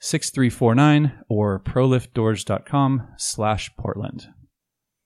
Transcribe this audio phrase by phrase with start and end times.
[0.00, 4.28] 6349 or proliftdoors.com slash Portland.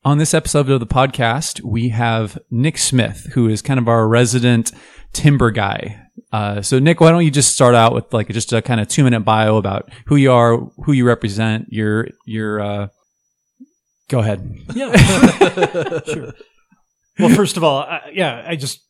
[0.04, 4.06] On this episode of the podcast, we have Nick Smith, who is kind of our
[4.06, 4.70] resident
[5.12, 6.00] timber guy.
[6.32, 8.88] Uh, so Nick, why don't you just start out with like just a kind of
[8.88, 12.88] two minute bio about who you are, who you represent, your, your, uh,
[14.08, 14.46] go ahead.
[14.74, 14.95] Yeah.
[16.06, 16.34] sure.
[17.18, 18.80] Well, first of all, I, yeah, I just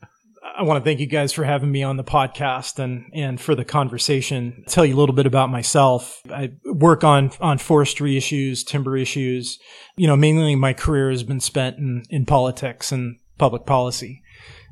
[0.57, 3.55] I want to thank you guys for having me on the podcast and, and for
[3.55, 4.55] the conversation.
[4.59, 6.23] I'll Tell you a little bit about myself.
[6.31, 9.59] I work on, on forestry issues, timber issues.
[9.97, 14.23] You know, mainly my career has been spent in, in politics and public policy.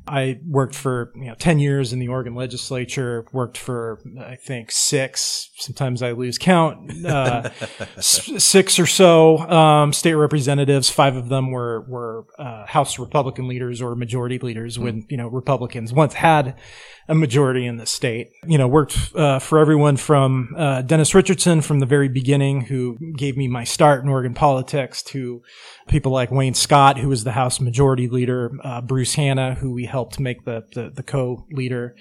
[0.07, 3.25] I worked for you know ten years in the Oregon legislature.
[3.31, 5.49] Worked for I think six.
[5.55, 7.05] Sometimes I lose count.
[7.05, 7.49] Uh,
[7.99, 10.89] six or so um, state representatives.
[10.89, 14.83] Five of them were were uh, House Republican leaders or majority leaders mm-hmm.
[14.83, 16.55] when you know Republicans once had
[17.07, 18.31] a majority in the state.
[18.45, 22.97] You know, worked uh, for everyone from uh, Dennis Richardson from the very beginning, who
[23.15, 25.41] gave me my start in Oregon politics, to
[25.87, 29.85] people like Wayne Scott, who was the House Majority Leader, uh, Bruce Hanna, who we
[29.93, 31.95] helped make the the, the co-leader.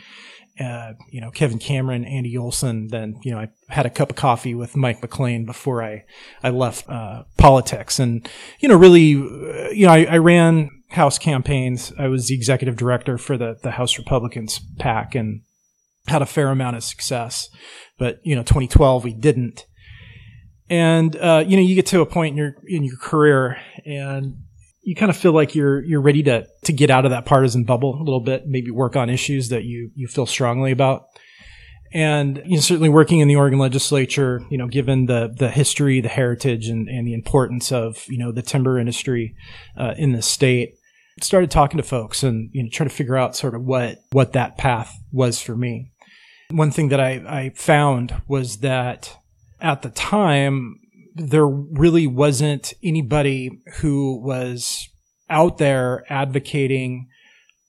[0.60, 2.88] Uh, you know, Kevin Cameron, Andy Olson.
[2.88, 6.04] Then, you know, I had a cup of coffee with Mike McLane before I,
[6.42, 7.98] I left, uh, politics.
[7.98, 8.28] And,
[8.60, 11.90] you know, really, uh, you know, I, I ran House campaigns.
[11.98, 15.40] I was the executive director for the, the House Republicans PAC, and
[16.06, 17.48] had a fair amount of success.
[17.98, 19.66] But, you know, 2012, we didn't.
[20.68, 24.36] And, uh, you know, you get to a point in your, in your career and
[24.82, 27.64] you kind of feel like you're, you're ready to, to get out of that partisan
[27.64, 31.04] bubble a little bit, maybe work on issues that you, you feel strongly about.
[31.94, 36.00] And you know, certainly working in the Oregon legislature, you know, given the the history,
[36.00, 39.36] the heritage, and, and the importance of you know the timber industry
[39.76, 40.72] uh, in the state,
[41.20, 44.32] started talking to folks and you know trying to figure out sort of what what
[44.32, 45.92] that path was for me.
[46.50, 49.18] One thing that I, I found was that
[49.60, 50.78] at the time
[51.14, 54.88] there really wasn't anybody who was
[55.28, 57.08] out there advocating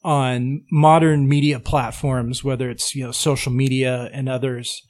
[0.03, 4.81] on modern media platforms, whether it's you know social media and others,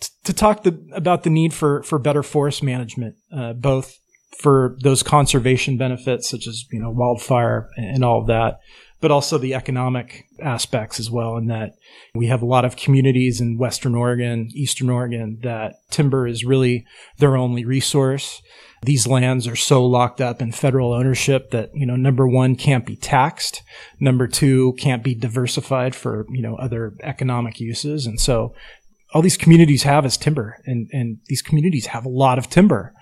[0.00, 3.98] t- to talk the, about the need for for better forest management, uh, both
[4.38, 8.58] for those conservation benefits such as you know wildfire and all of that
[9.00, 11.74] but also the economic aspects as well in that
[12.14, 16.84] we have a lot of communities in western oregon eastern oregon that timber is really
[17.18, 18.42] their only resource.
[18.82, 22.86] These lands are so locked up in federal ownership that you know number one can't
[22.86, 23.62] be taxed.
[23.98, 28.06] Number two can't be diversified for you know other economic uses.
[28.06, 28.54] And so
[29.12, 32.94] all these communities have is timber and and these communities have a lot of timber.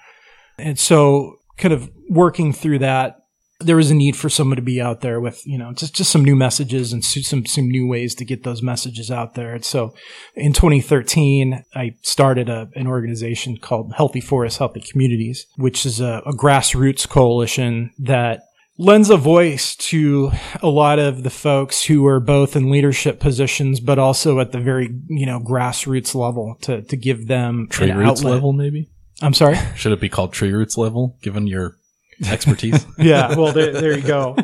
[0.58, 3.25] And so kind of working through that,
[3.60, 6.10] there was a need for someone to be out there with, you know, just, just
[6.10, 9.54] some new messages and some, some new ways to get those messages out there.
[9.54, 9.94] And so
[10.34, 16.22] in 2013, I started a, an organization called Healthy Forests, Healthy Communities, which is a,
[16.26, 18.42] a grassroots coalition that
[18.78, 20.30] lends a voice to
[20.62, 24.60] a lot of the folks who are both in leadership positions, but also at the
[24.60, 28.34] very, you know, grassroots level to, to give them tree roots outlet.
[28.34, 28.90] level, maybe.
[29.22, 29.56] I'm sorry.
[29.76, 31.78] Should it be called tree roots level, given your
[32.24, 32.86] expertise?
[32.98, 33.34] yeah.
[33.34, 34.36] Well, there, there you go.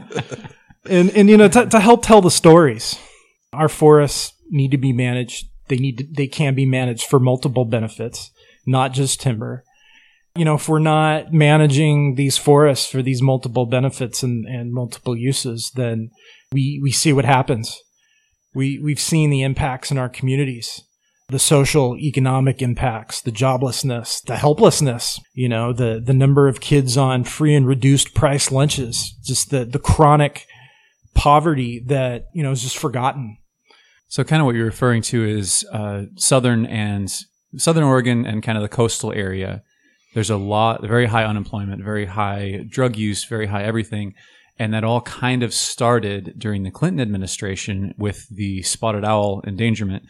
[0.85, 2.99] And and you know to, to help tell the stories,
[3.53, 5.47] our forests need to be managed.
[5.69, 8.31] They need to, they can be managed for multiple benefits,
[8.67, 9.65] not just timber.
[10.35, 15.17] You know, if we're not managing these forests for these multiple benefits and, and multiple
[15.17, 16.11] uses, then
[16.51, 17.79] we we see what happens.
[18.55, 20.83] We we've seen the impacts in our communities
[21.33, 26.97] the social economic impacts, the joblessness, the helplessness, you know, the, the number of kids
[26.97, 30.47] on free and reduced price lunches, just the, the chronic
[31.15, 33.39] poverty that, you know, is just forgotten.
[34.09, 37.11] So kind of what you're referring to is, uh, Southern and
[37.57, 39.63] Southern Oregon and kind of the coastal area.
[40.15, 44.15] There's a lot, very high unemployment, very high drug use, very high everything.
[44.59, 50.05] And that all kind of started during the Clinton administration with the spotted owl endangerment.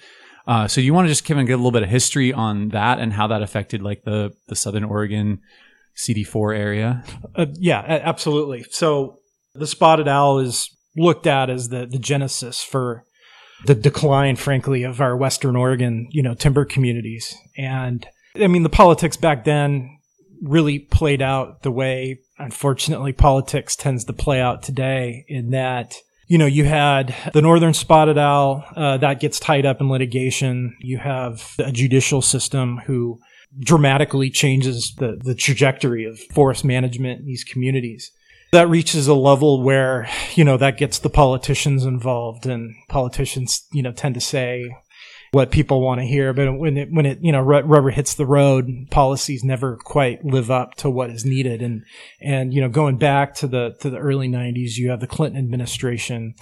[0.47, 3.13] Uh, so you want to just give a little bit of history on that and
[3.13, 5.41] how that affected like the, the Southern Oregon
[5.97, 7.05] CD4 area?
[7.35, 8.65] Uh, yeah, absolutely.
[8.71, 9.21] So
[9.55, 13.05] the spotted owl is looked at as the, the genesis for
[13.67, 17.35] the decline, frankly, of our Western Oregon, you know, timber communities.
[17.57, 18.07] And
[18.41, 19.99] I mean, the politics back then
[20.43, 25.95] really played out the way, unfortunately, politics tends to play out today in that,
[26.33, 30.75] you know, you had the northern spotted owl, uh, that gets tied up in litigation.
[30.81, 33.21] You have a judicial system who
[33.59, 38.11] dramatically changes the, the trajectory of forest management in these communities
[38.53, 43.83] that reaches a level where, you know, that gets the politicians involved and politicians, you
[43.83, 44.75] know, tend to say,
[45.33, 46.35] what people want to hear.
[46.35, 50.51] But when it, when it, you know, rubber hits the road, policies never quite live
[50.51, 51.63] up to what is needed.
[51.63, 51.85] And,
[52.21, 55.39] and, you know, going back to the, to the early nineties, you have the Clinton
[55.39, 56.35] administration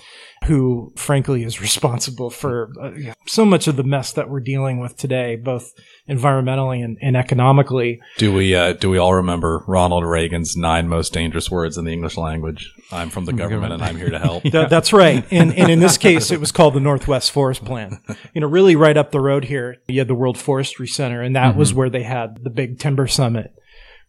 [0.46, 4.96] who frankly is responsible for uh, so much of the mess that we're dealing with
[4.96, 5.70] today, both
[6.08, 8.00] environmentally and, and economically.
[8.16, 11.92] Do we, uh, do we all remember Ronald Reagan's nine most dangerous words in the
[11.92, 12.72] English language?
[12.90, 14.44] I'm from the government and I'm here to help.
[14.50, 15.24] That, that's right.
[15.30, 18.02] And, and in this case, it was called the Northwest Forest Plan.
[18.34, 21.36] You know, really right up the road here, you had the World Forestry Center, and
[21.36, 21.58] that mm-hmm.
[21.58, 23.52] was where they had the big timber summit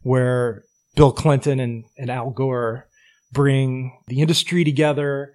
[0.01, 0.63] where
[0.95, 2.87] Bill Clinton and, and Al Gore
[3.31, 5.33] bring the industry together.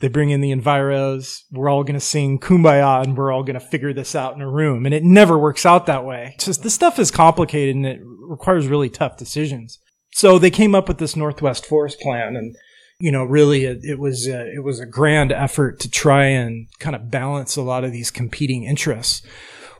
[0.00, 1.42] They bring in the enviros.
[1.50, 4.40] We're all going to sing kumbaya and we're all going to figure this out in
[4.40, 4.86] a room.
[4.86, 6.36] And it never works out that way.
[6.38, 9.78] Just this stuff is complicated and it requires really tough decisions.
[10.12, 12.56] So they came up with this Northwest Forest Plan and
[13.00, 16.66] you know, really it, it was a, it was a grand effort to try and
[16.80, 19.22] kind of balance a lot of these competing interests.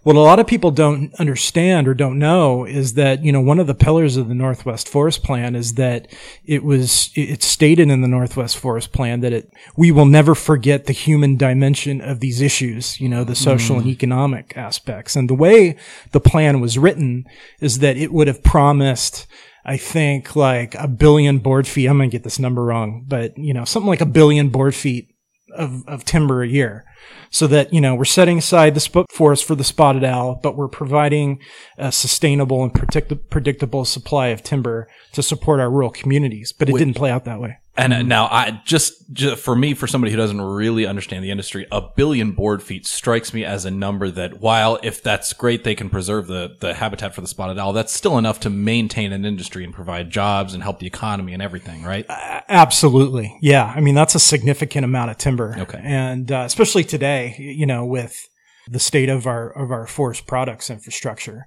[0.02, 3.58] What a lot of people don't understand or don't know is that, you know, one
[3.58, 6.08] of the pillars of the Northwest Forest Plan is that
[6.44, 10.86] it was, it's stated in the Northwest Forest Plan that it, we will never forget
[10.86, 13.80] the human dimension of these issues, you know, the social mm.
[13.80, 15.16] and economic aspects.
[15.16, 15.76] And the way
[16.12, 17.26] the plan was written
[17.60, 19.26] is that it would have promised
[19.64, 21.88] I think like a billion board feet.
[21.88, 24.74] I'm going to get this number wrong, but you know, something like a billion board
[24.74, 25.14] feet
[25.54, 26.84] of, of timber a year.
[27.30, 30.56] So that, you know, we're setting aside the sp- forest for the spotted owl, but
[30.56, 31.40] we're providing
[31.76, 36.52] a sustainable and predict- predictable supply of timber to support our rural communities.
[36.52, 36.78] But it Wait.
[36.80, 37.58] didn't play out that way.
[37.78, 41.30] And uh, now I just, just, for me, for somebody who doesn't really understand the
[41.30, 45.62] industry, a billion board feet strikes me as a number that while if that's great,
[45.62, 49.12] they can preserve the, the habitat for the spotted owl, that's still enough to maintain
[49.12, 52.04] an industry and provide jobs and help the economy and everything, right?
[52.08, 53.38] Uh, absolutely.
[53.40, 53.72] Yeah.
[53.74, 55.56] I mean, that's a significant amount of timber.
[55.60, 55.80] Okay.
[55.82, 58.28] And uh, especially today, you know, with
[58.66, 61.46] the state of our, of our forest products infrastructure.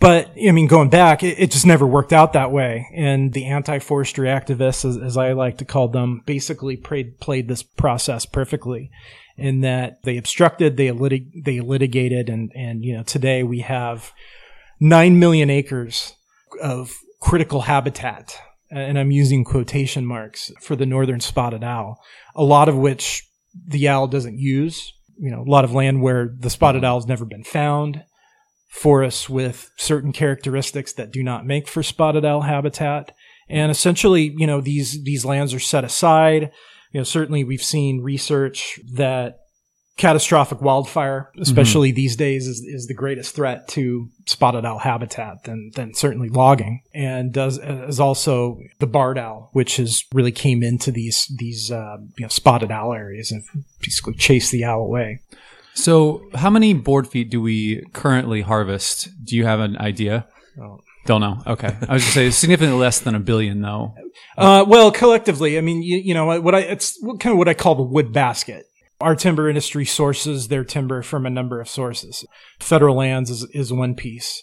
[0.00, 2.88] But I mean, going back, it, it, just never worked out that way.
[2.94, 7.62] And the anti-forestry activists, as, as I like to call them, basically played, played this
[7.62, 8.90] process perfectly
[9.36, 14.12] in that they obstructed, they, litig- they litigated, and, and, you know, today we have
[14.80, 16.14] nine million acres
[16.62, 18.38] of critical habitat.
[18.70, 22.02] And I'm using quotation marks for the northern spotted owl,
[22.34, 23.28] a lot of which
[23.66, 24.92] the owl doesn't use.
[25.16, 28.02] You know, a lot of land where the spotted owl has never been found
[28.74, 33.14] forests with certain characteristics that do not make for spotted owl habitat.
[33.48, 36.50] And essentially, you know, these, these lands are set aside.
[36.90, 39.36] You know, certainly we've seen research that
[39.96, 41.96] catastrophic wildfire, especially mm-hmm.
[41.96, 46.82] these days, is, is the greatest threat to spotted owl habitat than, than certainly logging.
[46.92, 51.98] And does, is also the barred owl, which has really came into these, these, uh,
[52.18, 53.44] you know, spotted owl areas and
[53.80, 55.20] basically chased the owl away.
[55.74, 59.08] So, how many board feet do we currently harvest?
[59.24, 60.26] Do you have an idea?
[60.60, 60.80] Oh.
[61.06, 61.42] Don't know.
[61.46, 63.94] Okay, I was to say significantly less than a billion, though.
[64.38, 67.54] Uh, well, collectively, I mean, you, you know, what I it's kind of what I
[67.54, 68.64] call the wood basket.
[69.00, 72.24] Our timber industry sources their timber from a number of sources.
[72.58, 74.42] Federal lands is, is one piece.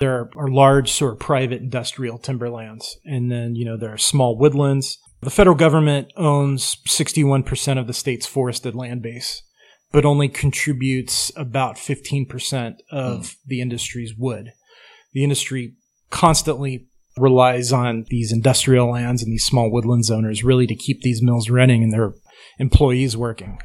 [0.00, 4.36] There are large sort of private industrial timberlands, and then you know there are small
[4.36, 4.98] woodlands.
[5.20, 9.40] The federal government owns 61% of the state's forested land base
[9.92, 13.36] but only contributes about 15% of mm.
[13.46, 14.52] the industry's wood.
[15.12, 15.74] The industry
[16.10, 21.22] constantly relies on these industrial lands and these small woodlands owners really to keep these
[21.22, 22.14] mills running and their
[22.58, 23.58] employees working.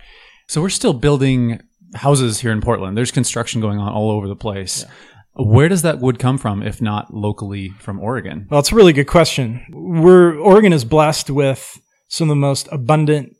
[0.47, 1.61] So we're still building
[1.95, 2.97] houses here in Portland.
[2.97, 4.83] There's construction going on all over the place.
[4.83, 4.91] Yeah.
[5.45, 8.47] Where does that wood come from, if not locally from Oregon?
[8.49, 9.65] Well, it's a really good question.
[9.71, 11.79] We're Oregon is blessed with
[12.09, 13.36] some of the most abundant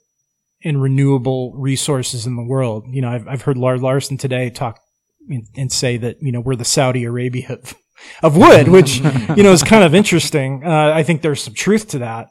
[0.68, 2.86] and renewable resources in the world.
[2.90, 4.82] You know, I've, I've heard Lars Larson today talk
[5.30, 7.76] and, and, say that, you know, we're the Saudi Arabia of,
[8.22, 10.64] of wood, which, you know, is kind of interesting.
[10.66, 12.28] Uh, I think there's some truth to that.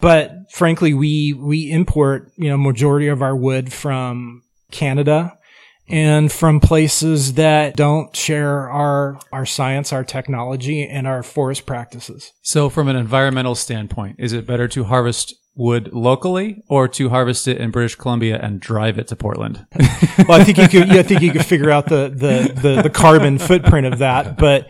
[0.00, 5.36] But frankly, we, we import, you know, majority of our wood from Canada
[5.88, 12.32] and from places that don't share our, our science, our technology, and our forest practices.
[12.42, 17.48] So, from an environmental standpoint, is it better to harvest wood locally or to harvest
[17.48, 19.66] it in British Columbia and drive it to Portland?
[20.28, 22.82] well, I think you could, yeah, I think you could figure out the, the, the,
[22.82, 24.36] the carbon footprint of that.
[24.36, 24.68] But,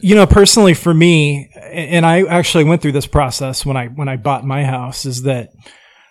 [0.00, 4.08] you know, personally for me, and I actually went through this process when I, when
[4.08, 5.50] I bought my house is that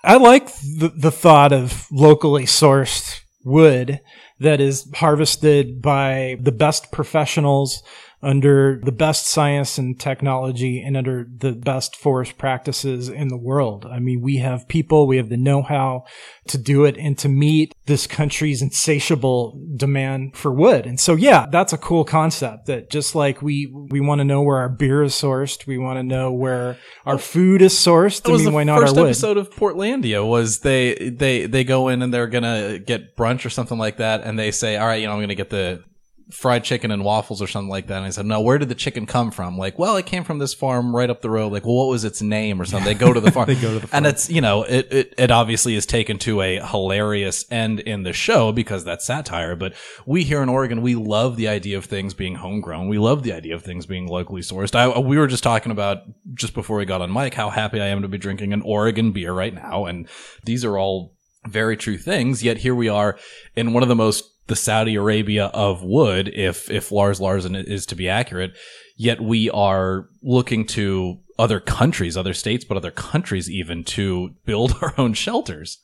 [0.03, 3.99] I like the, the thought of locally sourced wood
[4.39, 7.81] that is harvested by the best professionals
[8.21, 13.85] under the best science and technology and under the best forest practices in the world.
[13.85, 16.05] I mean, we have people, we have the know-how
[16.47, 20.87] to do it and to meet this country's insatiable demand for wood.
[20.87, 24.41] And so, yeah, that's a cool concept that just like we, we want to know
[24.41, 28.23] where our beer is sourced, we want to know where our food is sourced.
[28.23, 29.09] That was I mean, the why not first our wood?
[29.09, 33.49] episode of Portlandia was they they they go in and they're gonna get brunch or
[33.49, 35.83] something like that, and they say, "All right, you know, I'm gonna get the
[36.31, 38.75] fried chicken and waffles or something like that." And I said, "No, where did the
[38.75, 41.51] chicken come from?" Like, well, it came from this farm right up the road.
[41.51, 42.85] Like, well, what was its name or something?
[42.85, 43.47] They go to the farm.
[43.47, 44.05] They go to the farm.
[44.05, 48.03] and it's you know it, it it obviously is taken to a hilarious end in
[48.03, 49.55] the show because that's satire.
[49.55, 49.73] But
[50.05, 52.87] we here in Oregon, we love the idea of things being homegrown.
[52.87, 54.75] We love the idea of things being locally sourced.
[54.75, 55.99] I, we were just talking about
[56.33, 59.11] just before we got on mic how happy I am to be drinking an Oregon
[59.11, 60.07] beer right now, and
[60.43, 61.15] these are all
[61.47, 62.43] very true things.
[62.43, 63.17] Yet here we are
[63.55, 67.85] in one of the most the Saudi Arabia of wood, if if Lars Larson is
[67.87, 68.55] to be accurate.
[68.95, 74.75] Yet we are looking to other countries, other states, but other countries even to build
[74.81, 75.79] our own shelters.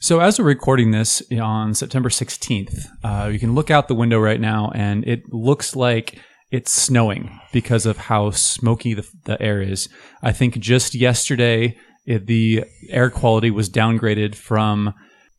[0.00, 4.18] So, as we're recording this on September 16th, uh, you can look out the window
[4.18, 6.18] right now and it looks like
[6.50, 9.88] it's snowing because of how smoky the, the air is.
[10.20, 14.92] I think just yesterday, it, the air quality was downgraded from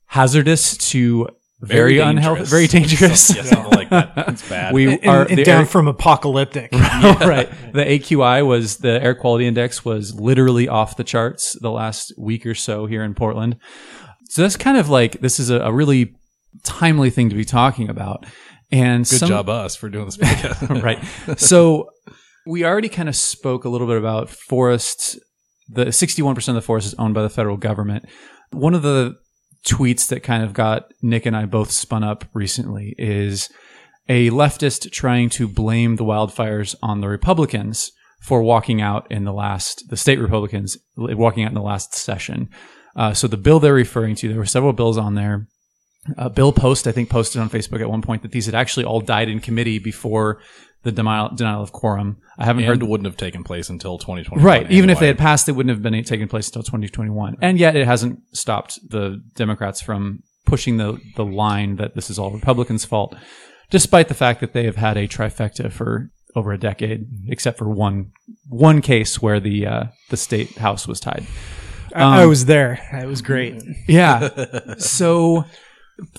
[0.08, 1.28] hazardous to
[1.68, 3.36] very, unhealthy, very dangerous.
[3.36, 4.14] yeah, something like that.
[4.30, 4.74] It's bad.
[4.74, 6.72] We and, are and down air- from apocalyptic.
[6.72, 7.50] right.
[7.74, 12.46] The AQI was the air quality index was literally off the charts the last week
[12.46, 13.58] or so here in Portland.
[14.30, 16.16] So that's kind of like this is a, a really
[16.64, 18.26] timely thing to be talking about.
[18.72, 20.82] And Good some- job, us, for doing this podcast.
[21.28, 21.40] right.
[21.40, 21.90] So
[22.48, 25.20] we already kind of spoke a little bit about forests.
[25.70, 28.06] The 61% of the forest is owned by the federal government.
[28.52, 29.16] One of the
[29.66, 33.50] tweets that kind of got Nick and I both spun up recently is
[34.10, 37.92] a leftist trying to blame the wildfires on the Republicans
[38.22, 42.50] for walking out in the last, the state Republicans walking out in the last session.
[42.96, 45.48] Uh, so the bill they're referring to, there were several bills on there.
[46.18, 48.84] Uh, Bill Post, I think, posted on Facebook at one point that these had actually
[48.84, 50.42] all died in committee before
[50.84, 52.18] the denial, denial of quorum.
[52.38, 54.44] I haven't and heard wouldn't have taken place until 2020.
[54.44, 54.70] Right.
[54.72, 57.38] Even if they had passed, it wouldn't have been taken place until 2021.
[57.42, 62.20] And yet it hasn't stopped the Democrats from pushing the, the line that this is
[62.20, 63.16] all Republicans' fault,
[63.70, 67.70] despite the fact that they have had a trifecta for over a decade, except for
[67.70, 68.12] one,
[68.50, 71.26] one case where the, uh, the state house was tied.
[71.96, 72.80] I, I was there.
[72.92, 73.62] It was great.
[73.88, 74.76] Yeah.
[74.78, 75.46] so,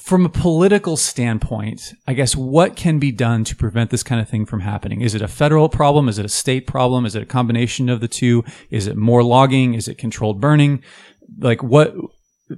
[0.00, 4.28] from a political standpoint, I guess what can be done to prevent this kind of
[4.28, 5.00] thing from happening?
[5.00, 6.08] Is it a federal problem?
[6.08, 7.04] Is it a state problem?
[7.04, 8.44] Is it a combination of the two?
[8.70, 9.74] Is it more logging?
[9.74, 10.82] Is it controlled burning?
[11.38, 11.94] Like what?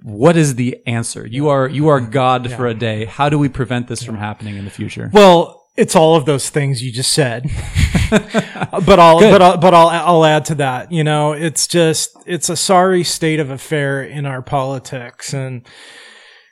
[0.03, 1.27] What is the answer?
[1.27, 3.05] You are you are God for a day.
[3.05, 5.11] How do we prevent this from happening in the future?
[5.13, 7.49] Well, it's all of those things you just said.
[8.11, 10.91] but I'll but I'll, but I'll I'll add to that.
[10.91, 15.67] You know, it's just it's a sorry state of affair in our politics and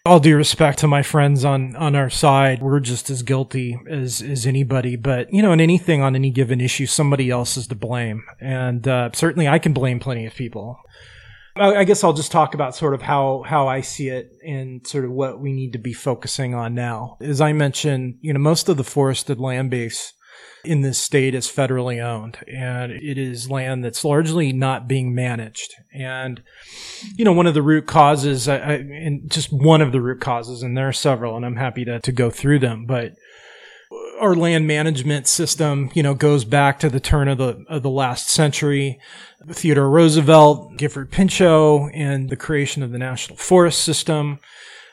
[0.07, 4.21] all due respect to my friends on on our side, we're just as guilty as
[4.21, 4.97] as anybody.
[4.97, 8.87] But you know, in anything on any given issue, somebody else is to blame, and
[8.87, 10.79] uh, certainly I can blame plenty of people.
[11.57, 14.87] I I guess I'll just talk about sort of how how I see it and
[14.87, 17.17] sort of what we need to be focusing on now.
[17.21, 20.13] As I mentioned, you know, most of the forested land base
[20.65, 25.75] in this state is federally owned and it is land that's largely not being managed.
[25.93, 26.43] And,
[27.17, 30.21] you know, one of the root causes, I, I, and just one of the root
[30.21, 33.15] causes, and there are several, and I'm happy to, to go through them, but
[34.21, 37.91] our land management system, you know, goes back to the turn of the of the
[37.91, 38.99] last century.
[39.51, 44.39] Theodore Roosevelt, Gifford Pinchot, and the creation of the National Forest System.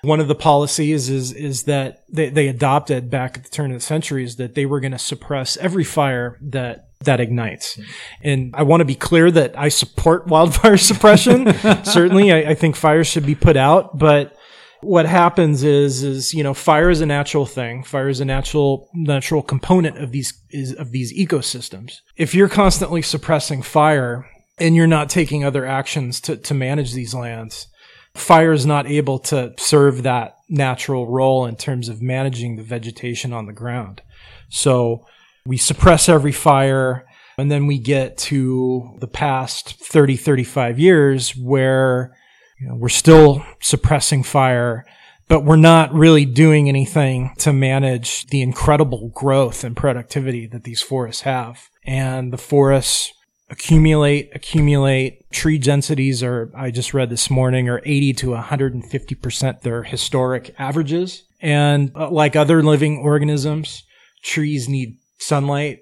[0.04, 3.78] One of the policies is is that they, they adopted back at the turn of
[3.78, 7.80] the century is that they were going to suppress every fire that that ignites.
[8.22, 11.54] And I want to be clear that I support wildfire suppression.
[11.84, 14.36] Certainly, I, I think fires should be put out, but
[14.82, 18.90] what happens is is you know fire is a natural thing fire is a natural
[18.96, 24.28] natural component of these is of these ecosystems if you're constantly suppressing fire
[24.62, 27.68] and you're not taking other actions to, to manage these lands,
[28.14, 33.34] fire is not able to serve that natural role in terms of managing the vegetation
[33.34, 34.02] on the ground.
[34.50, 35.06] So
[35.46, 37.06] we suppress every fire.
[37.38, 42.16] And then we get to the past 30, 35 years where
[42.60, 44.86] you know, we're still suppressing fire,
[45.28, 50.82] but we're not really doing anything to manage the incredible growth and productivity that these
[50.82, 51.70] forests have.
[51.84, 53.14] And the forests
[53.52, 55.30] accumulate, accumulate.
[55.32, 61.24] Tree densities are, I just read this morning, are 80 to 150% their historic averages.
[61.42, 63.84] And uh, like other living organisms,
[64.24, 65.82] trees need sunlight.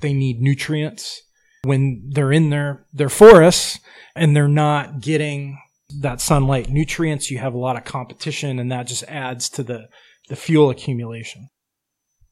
[0.00, 1.22] They need nutrients.
[1.64, 3.80] When they're in their, their forests
[4.14, 5.58] and they're not getting
[6.00, 9.88] that sunlight nutrients, you have a lot of competition and that just adds to the,
[10.28, 11.48] the fuel accumulation.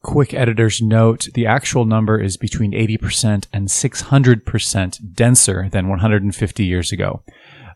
[0.05, 6.91] Quick editor's note the actual number is between 80% and 600% denser than 150 years
[6.91, 7.23] ago.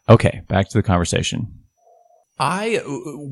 [0.08, 1.52] Okay, back to the conversation.
[2.38, 2.84] I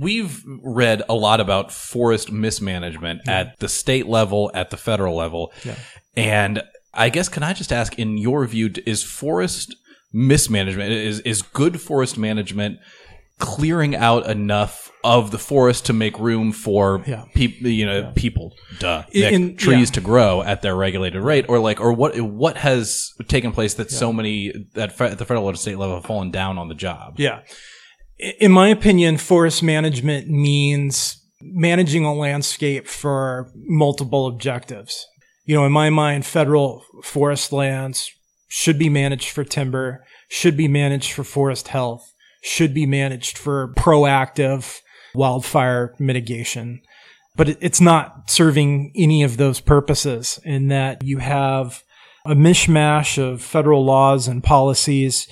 [0.02, 3.40] we've read a lot about forest mismanagement yeah.
[3.40, 5.76] at the state level, at the federal level, yeah.
[6.16, 9.76] and I guess can I just ask, in your view, is forest
[10.12, 12.80] mismanagement is is good forest management
[13.40, 17.26] clearing out enough of the forest to make room for yeah.
[17.34, 18.12] people, you know, yeah.
[18.16, 19.94] people, duh, in, trees yeah.
[19.94, 23.92] to grow at their regulated rate, or like, or what, what has taken place that
[23.92, 27.16] so many at, at the federal and state level have fallen down on the job?
[27.18, 27.42] Yeah.
[28.40, 35.06] In my opinion, forest management means managing a landscape for multiple objectives.
[35.46, 38.12] You know, in my mind, federal forest lands
[38.50, 42.14] should be managed for timber, should be managed for forest health,
[42.48, 44.82] should be managed for proactive
[45.14, 46.82] wildfire mitigation.
[47.36, 51.84] But it's not serving any of those purposes in that you have
[52.26, 55.28] a mishmash of federal laws and policies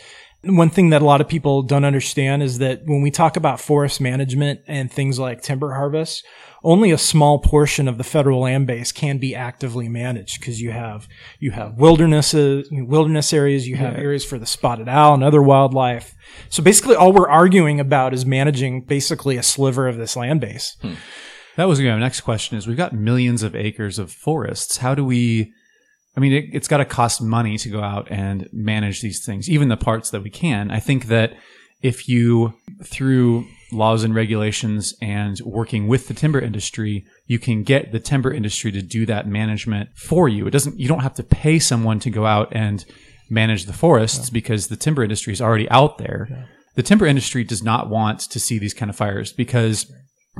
[0.46, 3.60] one thing that a lot of people don't understand is that when we talk about
[3.60, 6.26] forest management and things like timber harvest,
[6.64, 10.72] only a small portion of the federal land base can be actively managed because you
[10.72, 11.08] have
[11.40, 14.00] you have wildernesses, wilderness areas, you have yeah.
[14.00, 16.16] areas for the spotted owl and other wildlife.
[16.50, 20.76] So basically, all we're arguing about is managing basically a sliver of this land base.
[20.82, 20.94] Hmm.
[21.56, 24.78] That was my next question: is we've got millions of acres of forests.
[24.78, 25.54] How do we
[26.16, 29.50] I mean, it, has got to cost money to go out and manage these things,
[29.50, 30.72] even the parts that we can.
[30.72, 31.34] I think that
[31.82, 37.92] if you, through laws and regulations and working with the timber industry, you can get
[37.92, 40.48] the timber industry to do that management for you.
[40.48, 42.86] It doesn't, you don't have to pay someone to go out and
[43.30, 44.34] manage the forests yeah.
[44.34, 46.28] because the timber industry is already out there.
[46.30, 46.46] Yeah.
[46.76, 49.92] The timber industry does not want to see these kind of fires because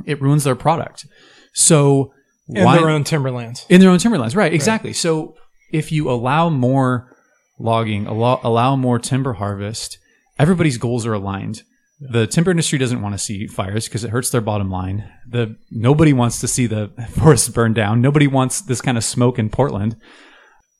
[0.04, 1.06] it ruins their product.
[1.54, 2.12] So,
[2.48, 3.66] in why, their own timberlands.
[3.68, 4.52] In their own timberlands, right?
[4.52, 4.90] Exactly.
[4.90, 4.96] Right.
[4.96, 5.34] So
[5.70, 7.16] if you allow more
[7.58, 9.98] logging, allow, allow more timber harvest,
[10.38, 11.62] everybody's goals are aligned.
[11.98, 15.10] The timber industry doesn't want to see fires because it hurts their bottom line.
[15.26, 18.02] The nobody wants to see the forests burn down.
[18.02, 19.96] Nobody wants this kind of smoke in Portland.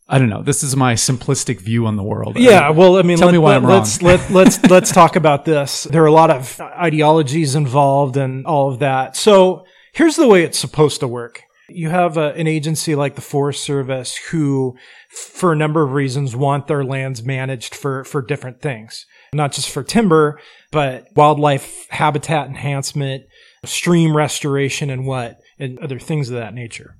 [0.08, 0.42] I don't know.
[0.42, 2.36] This is my simplistic view on the world.
[2.38, 3.78] Yeah, well, I mean, tell let, me why let, I'm wrong.
[3.78, 5.84] Let's let, let's let's talk about this.
[5.84, 9.16] There are a lot of ideologies involved and all of that.
[9.16, 11.42] So here's the way it's supposed to work.
[11.68, 14.76] You have a, an agency like the Forest Service who,
[15.10, 19.06] for a number of reasons, want their lands managed for, for different things.
[19.32, 23.24] Not just for timber, but wildlife habitat enhancement,
[23.64, 26.96] stream restoration, and what, and other things of that nature.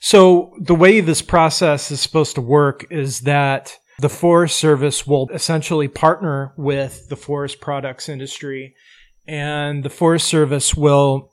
[0.00, 5.28] So the way this process is supposed to work is that the Forest Service will
[5.32, 8.74] essentially partner with the forest products industry
[9.26, 11.30] and the Forest Service will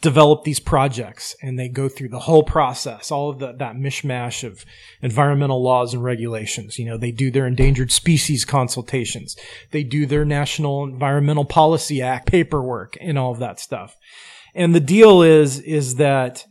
[0.00, 4.44] develop these projects and they go through the whole process, all of the, that mishmash
[4.44, 4.64] of
[5.02, 6.78] environmental laws and regulations.
[6.78, 9.36] You know, they do their endangered species consultations.
[9.72, 13.96] They do their National Environmental Policy Act paperwork and all of that stuff.
[14.54, 16.44] And the deal is, is that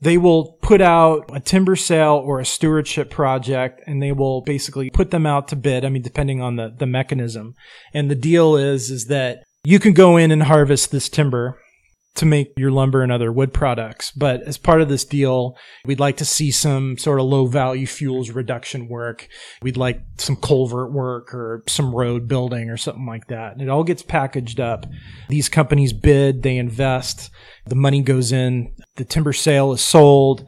[0.00, 4.90] they will put out a timber sale or a stewardship project and they will basically
[4.90, 5.84] put them out to bid.
[5.84, 7.54] I mean, depending on the, the mechanism.
[7.94, 11.61] And the deal is, is that you can go in and harvest this timber
[12.14, 14.10] to make your lumber and other wood products.
[14.10, 17.86] But as part of this deal, we'd like to see some sort of low value
[17.86, 19.28] fuels reduction work.
[19.62, 23.52] We'd like some culvert work or some road building or something like that.
[23.52, 24.86] And it all gets packaged up.
[25.28, 27.30] These companies bid, they invest,
[27.66, 30.46] the money goes in, the timber sale is sold,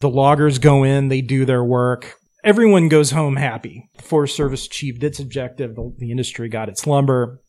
[0.00, 2.14] the loggers go in, they do their work.
[2.42, 3.90] Everyone goes home happy.
[3.96, 5.74] The Forest Service achieved its objective.
[5.74, 7.42] The, the industry got its lumber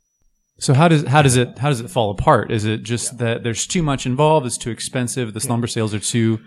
[0.59, 2.51] so how does how does it how does it fall apart?
[2.51, 4.45] Is it just that there's too much involved?
[4.45, 5.33] It's too expensive.
[5.33, 6.39] The slumber sales are too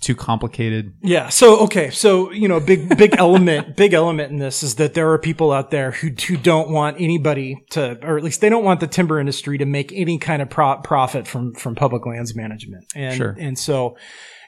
[0.00, 0.94] too complicated?
[1.02, 1.28] Yeah.
[1.28, 1.90] So okay.
[1.90, 5.52] So you know, big big element, big element in this is that there are people
[5.52, 8.86] out there who who don't want anybody to, or at least they don't want the
[8.86, 12.84] timber industry to make any kind of pro- profit from from public lands management.
[12.94, 13.36] And Sure.
[13.38, 13.96] and so.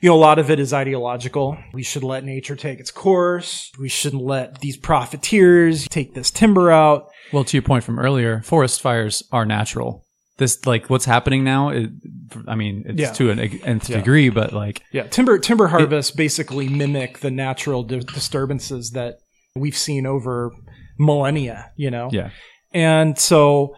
[0.00, 1.58] You know, a lot of it is ideological.
[1.72, 3.70] We should let nature take its course.
[3.78, 7.08] We shouldn't let these profiteers take this timber out.
[7.32, 10.04] Well, to your point from earlier, forest fires are natural.
[10.36, 11.90] This, like, what's happening now, it,
[12.46, 13.12] I mean, it's Yeah.
[13.14, 17.98] to an nth degree, but like, Yeah, timber timber harvests basically mimic the natural di-
[17.98, 19.16] disturbances that
[19.56, 20.52] we've seen over
[20.96, 21.72] millennia.
[21.76, 22.30] You know, yeah.
[22.72, 23.74] and so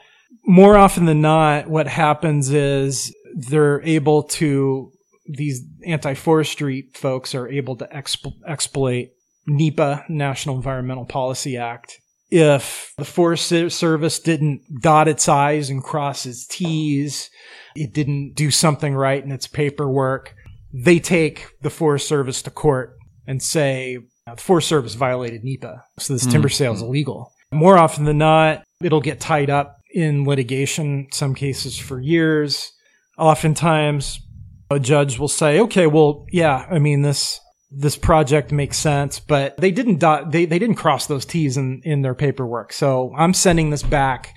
[0.46, 4.92] more often than not, what happens is they're able to
[5.36, 9.08] these anti-forestry folks are able to exp- exploit
[9.46, 11.98] NEPA, National Environmental Policy Act.
[12.30, 17.28] If the Forest Service didn't dot its I's and cross its T's,
[17.74, 20.34] it didn't do something right in its paperwork,
[20.72, 25.82] they take the Forest Service to court and say uh, the Forest Service violated NEPA,
[25.98, 27.32] so this timber sale is illegal.
[27.50, 32.70] More often than not, it'll get tied up in litigation, some cases for years.
[33.18, 34.20] Oftentimes,
[34.70, 37.40] a judge will say, "Okay, well, yeah, I mean this
[37.72, 41.80] this project makes sense, but they didn't dot, they they didn't cross those T's in
[41.84, 44.34] in their paperwork, so I'm sending this back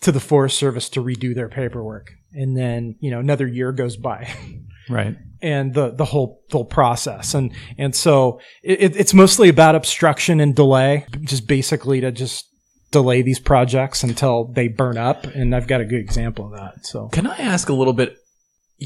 [0.00, 3.96] to the Forest Service to redo their paperwork." And then you know another year goes
[3.96, 4.28] by.
[4.90, 5.14] Right.
[5.40, 10.40] and the the whole the whole process and and so it, it's mostly about obstruction
[10.40, 12.48] and delay just basically to just
[12.90, 16.84] delay these projects until they burn up and i've got a good example of that
[16.84, 18.16] so Can I ask a little bit?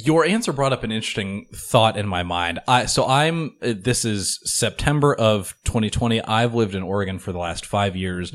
[0.04, 2.60] Your answer brought up an interesting thought in my mind.
[2.68, 6.20] I so I'm uh, this is September of 2020.
[6.20, 8.34] I've lived in Oregon for the last 5 years.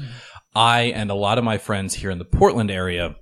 [0.56, 3.16] I and a lot of my friends here in the Portland area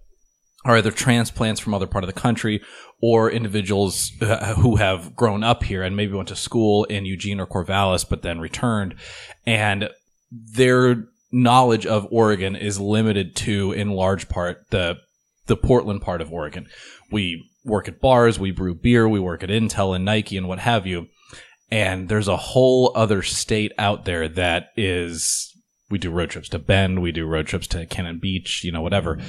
[0.63, 2.62] are either transplants from other part of the country
[3.02, 7.41] or individuals uh, who have grown up here and maybe went to school in Eugene
[7.41, 8.95] or Corvallis but then returned
[9.45, 9.89] and
[10.32, 14.95] their knowledge of Oregon is limited to in large part the
[15.47, 16.67] the Portland part of Oregon.
[17.12, 20.60] We work at bars, we brew beer, we work at Intel and Nike and what
[20.60, 21.08] have you.
[21.71, 25.53] And there's a whole other state out there that is
[25.89, 28.82] we do road trips to Bend, we do road trips to Cannon Beach, you know,
[28.82, 29.19] whatever,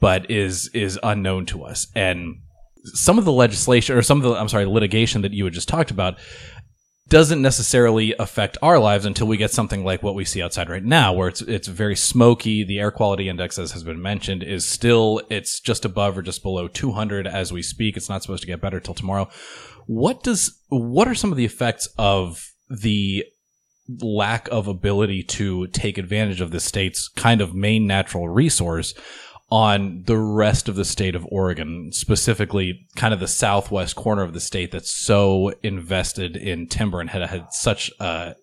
[0.00, 1.86] but is is unknown to us.
[1.94, 2.36] And
[2.84, 5.68] some of the legislation or some of the I'm sorry, litigation that you had just
[5.68, 6.18] talked about
[7.08, 10.84] doesn't necessarily affect our lives until we get something like what we see outside right
[10.84, 12.64] now, where it's it's very smoky.
[12.64, 16.42] The air quality index, as has been mentioned, is still it's just above or just
[16.42, 17.96] below 200 as we speak.
[17.96, 19.28] It's not supposed to get better till tomorrow.
[19.86, 23.24] What does what are some of the effects of the
[24.00, 28.94] lack of ability to take advantage of the state's kind of main natural resource
[29.50, 34.32] on the rest of the state of Oregon, specifically kind of the southwest corner of
[34.32, 38.34] the state that's so invested in timber and had had such a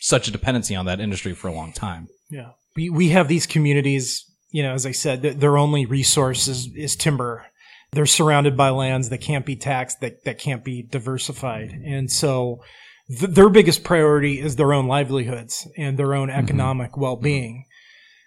[0.00, 2.08] such a dependency on that industry for a long time.
[2.30, 2.50] yeah.
[2.76, 6.68] We, we have these communities you know as i said th- their only resource is,
[6.74, 7.46] is timber.
[7.92, 11.70] They're surrounded by lands that can't be taxed that, that can't be diversified.
[11.70, 11.92] Mm-hmm.
[11.92, 12.60] And so
[13.08, 16.40] th- their biggest priority is their own livelihoods and their own mm-hmm.
[16.40, 17.66] economic well-being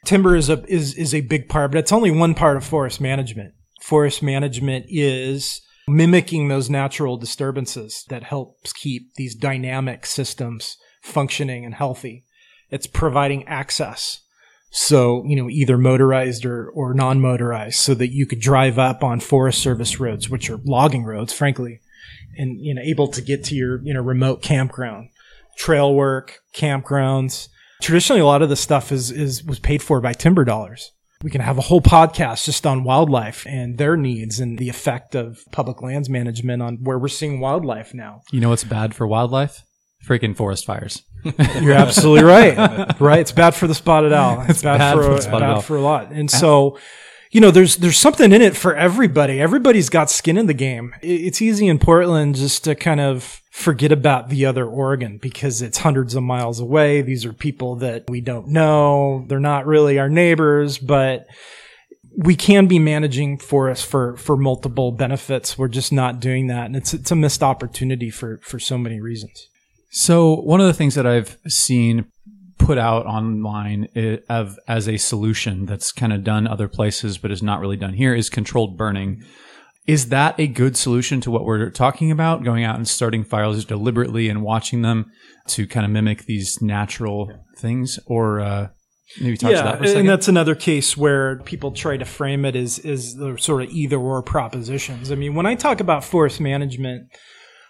[0.07, 2.99] timber is a is is a big part, but it's only one part of forest
[2.99, 3.53] management.
[3.81, 11.75] Forest management is mimicking those natural disturbances that helps keep these dynamic systems functioning and
[11.75, 12.25] healthy.
[12.69, 14.21] It's providing access.
[14.69, 19.21] So, you know, either motorized or, or non-motorized so that you could drive up on
[19.21, 21.79] Forest Service roads, which are logging roads, frankly,
[22.37, 25.09] and, you know, able to get to your, you know, remote campground,
[25.57, 27.47] trail work, campgrounds,
[27.81, 30.91] traditionally a lot of the stuff is is was paid for by timber dollars.
[31.23, 35.15] We can have a whole podcast just on wildlife and their needs and the effect
[35.15, 38.21] of public lands management on where we're seeing wildlife now.
[38.31, 39.63] You know what's bad for wildlife?
[40.05, 41.01] Freaking forest fires.
[41.61, 42.55] you're absolutely right.
[43.01, 43.19] Right?
[43.19, 44.45] It's bad for the spotted owl.
[44.47, 46.11] It's, bad, bad for, for a, bad for a lot.
[46.11, 46.77] And so
[47.31, 49.41] you know there's there's something in it for everybody.
[49.41, 50.93] Everybody's got skin in the game.
[51.01, 55.79] It's easy in portland just to kind of forget about the other oregon because it's
[55.79, 57.01] hundreds of miles away.
[57.01, 59.25] These are people that we don't know.
[59.27, 61.25] They're not really our neighbors but
[62.15, 65.57] we can be managing forests for for multiple benefits.
[65.57, 66.67] We're just not doing that.
[66.67, 69.47] And it's it's a missed opportunity for for so many reasons.
[69.89, 72.05] So one of the things that I've seen
[72.59, 73.87] put out online
[74.29, 77.93] of as a solution that's kind of done other places but is not really done
[77.93, 79.23] here is controlled burning.
[79.87, 82.43] Is that a good solution to what we're talking about?
[82.43, 85.11] Going out and starting fires deliberately and watching them
[85.47, 88.67] to kind of mimic these natural things, or uh,
[89.21, 90.01] maybe talk to that for a second.
[90.01, 93.69] and that's another case where people try to frame it as as the sort of
[93.69, 95.09] either or propositions.
[95.09, 97.09] I mean, when I talk about forest management,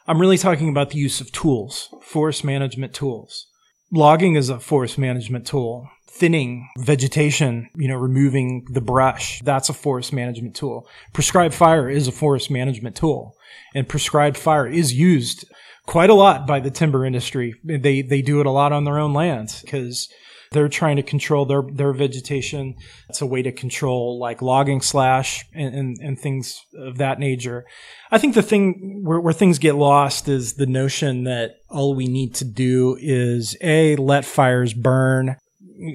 [0.07, 3.45] I'm really talking about the use of tools, forest management tools.
[3.91, 5.87] Logging is a forest management tool.
[6.17, 10.87] Thinning vegetation, you know, removing the brush, that's a forest management tool.
[11.13, 13.35] Prescribed fire is a forest management tool.
[13.75, 15.45] And prescribed fire is used
[15.85, 17.53] quite a lot by the timber industry.
[17.63, 20.09] They, they do it a lot on their own lands because
[20.51, 22.75] they're trying to control their, their vegetation.
[23.09, 27.65] It's a way to control like logging slash and, and, and things of that nature.
[28.11, 32.07] I think the thing where, where things get lost is the notion that all we
[32.07, 35.35] need to do is A, let fires burn,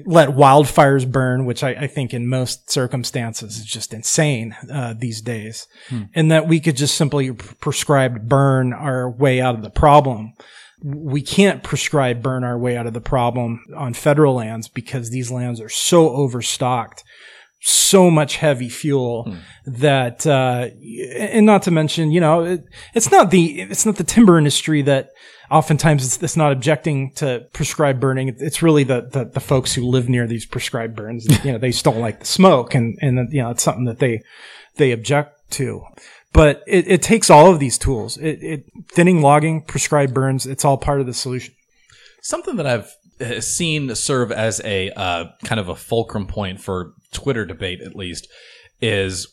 [0.05, 5.21] let wildfires burn, which I, I, think in most circumstances is just insane uh, these
[5.21, 6.03] days, hmm.
[6.13, 10.33] and that we could just simply prescribe burn our way out of the problem.
[10.81, 15.31] We can't prescribe burn our way out of the problem on federal lands because these
[15.31, 17.03] lands are so overstocked
[17.65, 19.37] so much heavy fuel hmm.
[19.65, 20.67] that uh,
[21.17, 24.81] and not to mention you know it, it's not the it's not the timber industry
[24.81, 25.11] that
[25.49, 29.85] oftentimes it's, it's not objecting to prescribed burning it's really the, the, the folks who
[29.85, 33.31] live near these prescribed burns you know they just don't like the smoke and and
[33.31, 34.21] you know it's something that they
[34.75, 35.83] they object to
[36.33, 38.17] but it, it takes all of these tools.
[38.17, 40.47] It, it thinning, logging, prescribed burns.
[40.47, 41.53] It's all part of the solution.
[42.21, 46.93] Something that I've uh, seen serve as a uh, kind of a fulcrum point for
[47.13, 48.27] Twitter debate, at least,
[48.81, 49.27] is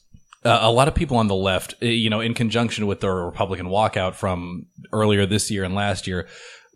[0.45, 3.11] uh, a lot of people on the left, uh, you know, in conjunction with the
[3.11, 6.29] Republican walkout from earlier this year and last year,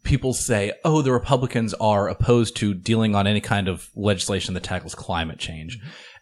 [0.03, 4.63] people say, oh, the Republicans are opposed to dealing on any kind of legislation that
[4.63, 5.79] tackles climate change.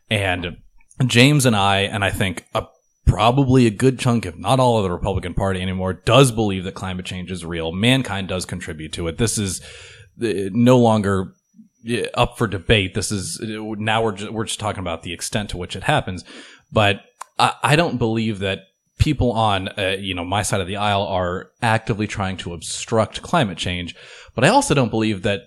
[0.08, 0.58] And
[1.06, 2.66] James and I, and I think a
[3.06, 6.74] probably a good chunk, if not all of the Republican Party anymore, does believe that
[6.74, 7.72] climate change is real.
[7.72, 9.18] Mankind does contribute to it.
[9.18, 9.60] This is
[10.22, 11.41] uh, no longer uh,
[12.14, 12.94] up for debate.
[12.94, 16.24] This is now we're just, we're just talking about the extent to which it happens.
[16.70, 17.02] But
[17.38, 18.60] I, I don't believe that
[18.98, 23.22] people on uh, you know my side of the aisle are actively trying to obstruct
[23.22, 23.94] climate change.
[24.34, 25.42] But I also don't believe that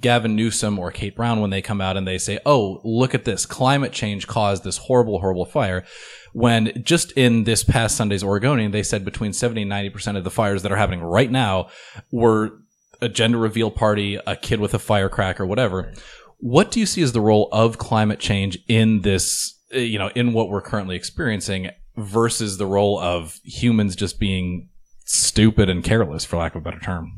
[0.00, 3.24] Gavin Newsom or Kate Brown when they come out and they say, "Oh, look at
[3.24, 3.46] this!
[3.46, 5.84] Climate change caused this horrible, horrible fire."
[6.32, 10.30] when just in this past Sunday's Oregonian, they said between 70 and 90% of the
[10.30, 11.68] fires that are happening right now
[12.10, 12.60] were
[13.00, 15.92] a gender reveal party, a kid with a firecracker, whatever.
[16.38, 20.10] What do you see as the role of climate change in this, uh, you know,
[20.14, 24.68] in what we're currently experiencing versus the role of humans just being
[25.04, 27.12] stupid and careless, for lack of a better term?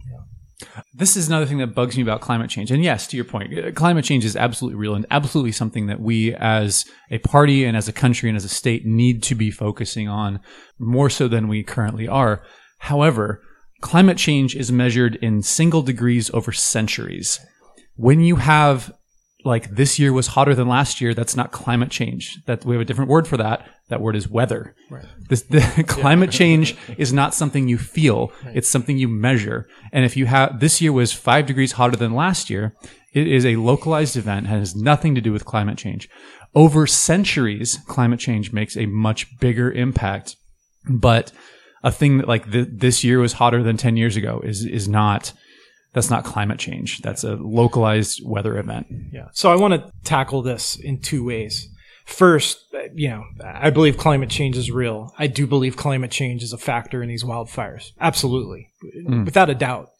[0.94, 2.70] This is another thing that bugs me about climate change.
[2.70, 6.00] And yes, to your point, uh, climate change is absolutely real and absolutely something that
[6.00, 9.50] we as a party and as a country and as a state need to be
[9.50, 10.40] focusing on
[10.78, 12.42] more so than we currently are.
[12.78, 13.42] However,
[13.80, 17.40] climate change is measured in single degrees over centuries.
[17.96, 18.92] When you have
[19.44, 22.38] like this year was hotter than last year, that's not climate change.
[22.46, 23.68] That we have a different word for that.
[23.88, 24.74] That word is weather.
[24.90, 25.04] Right.
[25.28, 28.32] This, the climate change is not something you feel.
[28.44, 28.56] Right.
[28.56, 29.68] It's something you measure.
[29.92, 32.74] And if you have this year was five degrees hotter than last year,
[33.12, 36.08] it is a localized event, has nothing to do with climate change.
[36.54, 40.36] Over centuries, climate change makes a much bigger impact.
[40.88, 41.32] But
[41.82, 44.88] a thing that like th- this year was hotter than 10 years ago is, is
[44.88, 45.32] not,
[45.92, 47.00] that's not climate change.
[47.00, 48.86] That's a localized weather event.
[49.12, 49.28] Yeah.
[49.32, 51.68] So I want to tackle this in two ways.
[52.06, 55.14] First, you know, I believe climate change is real.
[55.18, 57.92] I do believe climate change is a factor in these wildfires.
[58.00, 58.68] Absolutely.
[59.06, 59.24] Mm.
[59.24, 59.90] Without a doubt.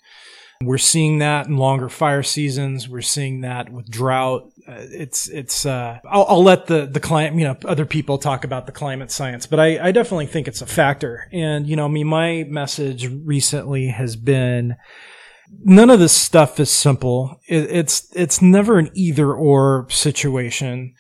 [0.63, 2.89] We're seeing that in longer fire seasons.
[2.89, 4.50] We're seeing that with drought.
[4.71, 8.45] Uh, it's, it's, uh, I'll, I'll, let the, the climate, you know, other people talk
[8.45, 11.29] about the climate science, but I, I definitely think it's a factor.
[11.33, 14.77] And, you know, I mean, my message recently has been,
[15.65, 17.41] none of this stuff is simple.
[17.49, 20.95] It, it's it's never an either or situation.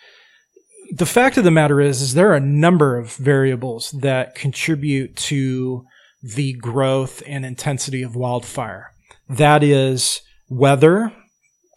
[0.92, 5.14] The fact of the matter is, is there are a number of variables that contribute
[5.16, 5.86] to
[6.22, 8.92] the growth and intensity of wildfire.
[9.28, 11.12] That is weather,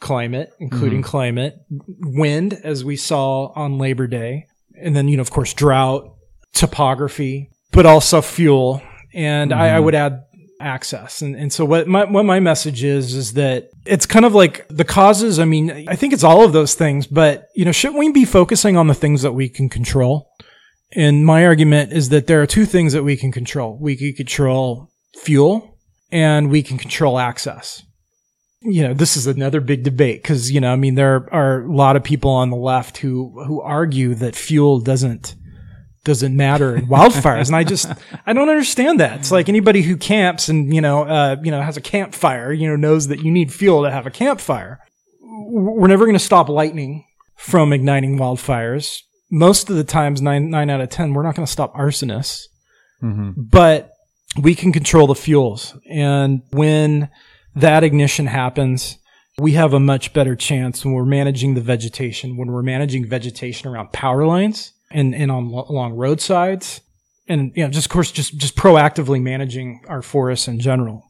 [0.03, 1.09] climate, including mm-hmm.
[1.09, 1.55] climate,
[2.01, 4.45] wind, as we saw on Labor Day,
[4.79, 6.13] and then you know, of course, drought,
[6.53, 8.81] topography, but also fuel.
[9.13, 9.59] And mm-hmm.
[9.59, 9.85] I, I, mm-hmm.
[9.85, 10.23] would add
[10.59, 11.21] access.
[11.21, 14.67] And, and so what my, what my message is, is that it's kind of like
[14.69, 15.39] the causes.
[15.39, 18.25] I mean, I think it's all of those things, but you know, shouldn't we be
[18.25, 20.29] focusing on the things that we can control?
[20.95, 23.77] And my argument is that there are two things that we can control.
[23.79, 25.79] We can control fuel
[26.11, 27.83] and we can control access.
[28.63, 31.73] You know, this is another big debate because, you know, I mean, there are a
[31.73, 35.35] lot of people on the left who, who argue that fuel doesn't,
[36.05, 37.47] doesn't matter in wildfires.
[37.47, 37.91] and I just,
[38.25, 39.19] I don't understand that.
[39.19, 42.69] It's like anybody who camps and, you know, uh, you know, has a campfire, you
[42.69, 44.79] know, knows that you need fuel to have a campfire.
[45.21, 48.99] We're never going to stop lightning from igniting wildfires.
[49.29, 52.43] Most of the times, nine, nine out of 10, we're not going to stop arsonists.
[53.01, 53.31] Mm-hmm.
[53.35, 53.93] But
[54.41, 55.77] we can control the fuels.
[55.89, 57.09] And when
[57.55, 58.97] that ignition happens,
[59.37, 63.67] we have a much better chance when we're managing the vegetation, when we're managing vegetation
[63.67, 66.81] around power lines and, and on along roadsides.
[67.27, 71.09] And, you know, just of course, just, just proactively managing our forests in general.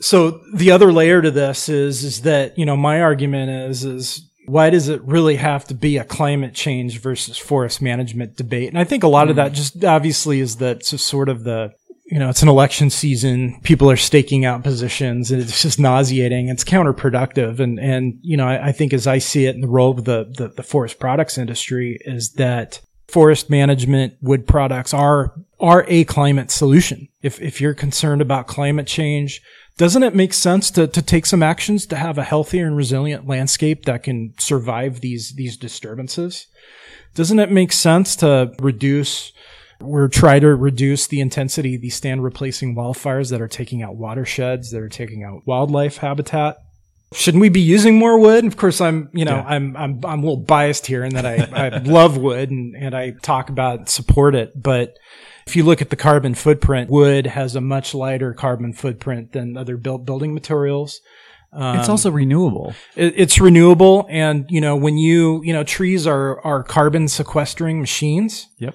[0.00, 4.30] So the other layer to this is, is that, you know, my argument is, is
[4.46, 8.68] why does it really have to be a climate change versus forest management debate?
[8.68, 9.30] And I think a lot mm.
[9.30, 11.72] of that just obviously is that sort of the
[12.14, 13.58] you know, it's an election season.
[13.64, 16.48] People are staking out positions and it's just nauseating.
[16.48, 17.58] It's counterproductive.
[17.58, 20.04] And, and, you know, I, I think as I see it in the role of
[20.04, 26.04] the, the, the forest products industry is that forest management wood products are, are a
[26.04, 27.08] climate solution.
[27.20, 29.42] If, if you're concerned about climate change,
[29.76, 33.26] doesn't it make sense to, to take some actions to have a healthier and resilient
[33.26, 36.46] landscape that can survive these, these disturbances?
[37.16, 39.32] Doesn't it make sense to reduce
[39.80, 43.96] we're trying to reduce the intensity of these stand replacing wildfires that are taking out
[43.96, 46.56] watersheds, that are taking out wildlife habitat.
[47.12, 48.44] Shouldn't we be using more wood?
[48.44, 49.44] Of course, I'm, you know, yeah.
[49.46, 52.94] I'm, I'm, I'm a little biased here in that I, I love wood and, and
[52.94, 54.60] I talk about support it.
[54.60, 54.96] But
[55.46, 59.56] if you look at the carbon footprint, wood has a much lighter carbon footprint than
[59.56, 61.00] other built building materials.
[61.52, 62.74] Um, it's also renewable.
[62.96, 67.80] It, it's renewable, and you know when you you know trees are are carbon sequestering
[67.80, 68.48] machines.
[68.58, 68.74] Yep.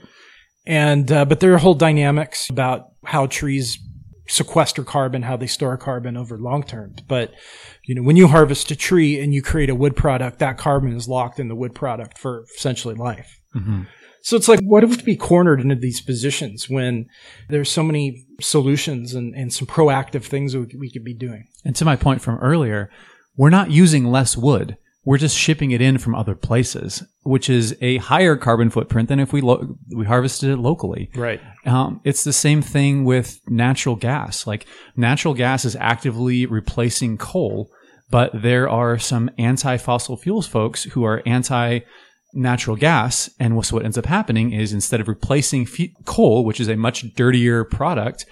[0.70, 3.80] And, uh, but there are whole dynamics about how trees
[4.28, 6.96] sequester carbon, how they store carbon over long term.
[7.08, 7.34] But,
[7.86, 10.96] you know, when you harvest a tree and you create a wood product, that carbon
[10.96, 13.42] is locked in the wood product for essentially life.
[13.56, 13.84] Mm-hmm.
[14.22, 17.08] So it's like, what if we be cornered into these positions when
[17.48, 21.48] there's so many solutions and, and some proactive things we, we could be doing?
[21.66, 22.92] And to my point from earlier,
[23.36, 24.78] we're not using less wood
[25.10, 29.20] we're just shipping it in from other places, which is a higher carbon footprint than
[29.20, 31.10] if we lo- we harvested it locally.
[31.16, 31.42] Right.
[31.66, 34.46] Um, it's the same thing with natural gas.
[34.46, 37.72] Like natural gas is actively replacing coal,
[38.12, 41.80] but there are some anti-fossil fuels folks who are anti
[42.36, 43.32] natural gas.
[43.40, 45.68] And so what ends up happening is instead of replacing
[46.06, 48.28] coal, which is a much dirtier product,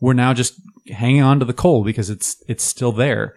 [0.00, 0.54] we're now just
[0.86, 3.34] hanging on to the coal because it's it's still there.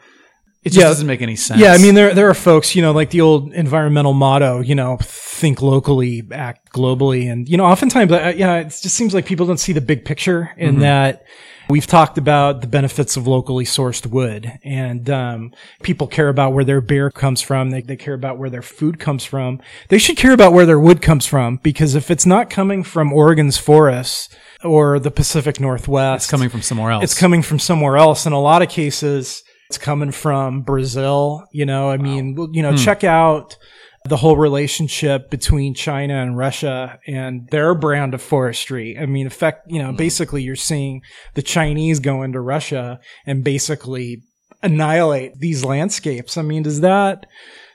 [0.64, 0.86] It just yeah.
[0.86, 1.60] doesn't make any sense.
[1.60, 4.76] Yeah, I mean, there there are folks, you know, like the old environmental motto, you
[4.76, 9.46] know, think locally, act globally, and you know, oftentimes, yeah, it just seems like people
[9.46, 10.82] don't see the big picture in mm-hmm.
[10.82, 11.26] that.
[11.70, 16.66] We've talked about the benefits of locally sourced wood, and um, people care about where
[16.66, 17.72] their beer comes from.
[17.72, 19.62] They, they care about where their food comes from.
[19.88, 23.14] They should care about where their wood comes from because if it's not coming from
[23.14, 24.30] Oregon's forests
[24.62, 27.04] or the Pacific Northwest, it's coming from somewhere else.
[27.06, 28.26] It's coming from somewhere else.
[28.26, 29.42] In a lot of cases,
[29.74, 31.48] it's coming from Brazil.
[31.52, 32.78] You know, I mean, you know, hmm.
[32.78, 33.58] check out
[34.06, 38.96] the whole relationship between China and Russia and their brand of forestry.
[39.00, 39.96] I mean, effect, you know, hmm.
[39.96, 41.02] basically you're seeing
[41.34, 44.22] the Chinese go into Russia and basically
[44.62, 46.38] annihilate these landscapes.
[46.38, 47.26] I mean, does that,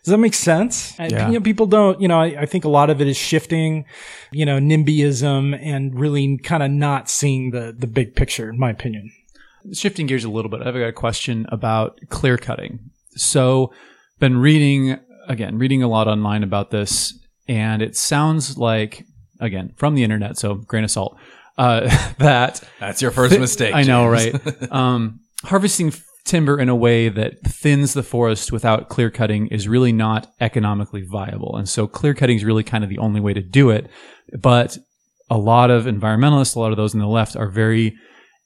[0.04, 0.96] does that make sense?
[1.00, 1.26] Yeah.
[1.26, 3.86] you know, people don't, you know, I, I, think a lot of it is shifting,
[4.30, 8.70] you know, NIMBYism and really kind of not seeing the, the big picture, in my
[8.70, 9.10] opinion
[9.72, 12.90] shifting gears a little bit, I've got a question about clear cutting.
[13.16, 13.72] So,
[14.18, 19.04] been reading again, reading a lot online about this, and it sounds like
[19.40, 21.16] again from the internet, so grain of salt.
[21.56, 21.80] Uh,
[22.18, 23.74] that that's your first mistake.
[23.74, 24.34] I know, right?
[24.72, 25.92] um, harvesting
[26.24, 31.02] timber in a way that thins the forest without clear cutting is really not economically
[31.02, 33.88] viable, and so clear cutting is really kind of the only way to do it.
[34.38, 34.78] But
[35.30, 37.96] a lot of environmentalists, a lot of those on the left, are very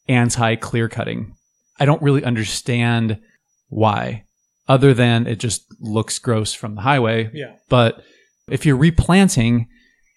[0.09, 1.35] anti clear cutting.
[1.79, 3.21] I don't really understand
[3.69, 4.25] why,
[4.69, 7.31] other than it just looks gross from the highway.
[7.33, 7.55] Yeah.
[7.69, 8.03] But
[8.49, 9.69] if you're replanting,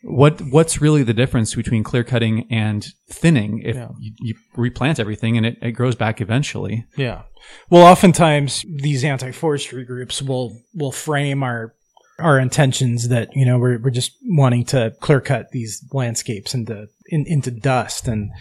[0.03, 3.61] what what's really the difference between clear cutting and thinning?
[3.63, 3.89] If yeah.
[3.99, 6.85] you, you, replant everything and it, it grows back eventually.
[6.95, 7.23] Yeah.
[7.69, 11.73] Well, oftentimes these anti-forestry groups will will frame our
[12.19, 16.87] our intentions that you know we're we're just wanting to clear cut these landscapes into
[17.07, 18.31] in, into dust and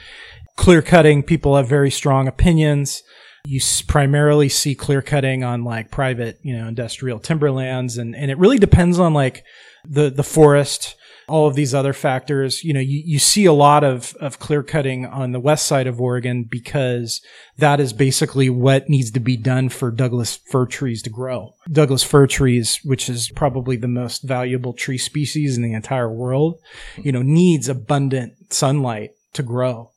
[0.56, 3.02] clear cutting, people have very strong opinions.
[3.46, 7.98] You primarily see clear cutting on like private, you know, industrial timberlands.
[7.98, 9.44] And, and it really depends on like
[9.84, 10.96] the, the forest,
[11.28, 12.64] all of these other factors.
[12.64, 15.86] You know, you, you see a lot of, of clear cutting on the west side
[15.86, 17.20] of Oregon because
[17.58, 21.54] that is basically what needs to be done for Douglas fir trees to grow.
[21.70, 26.58] Douglas fir trees, which is probably the most valuable tree species in the entire world,
[26.96, 29.90] you know, needs abundant sunlight to grow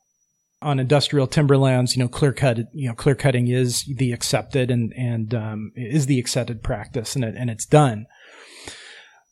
[0.60, 4.92] on industrial timberlands, you know, clear cut, you know, clear cutting is the accepted and,
[4.94, 8.06] and, um, is the accepted practice and it, and it's done.